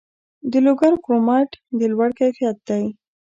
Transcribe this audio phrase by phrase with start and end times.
[0.51, 2.83] د لوګر کرومایټ د لوړ کیفیت دی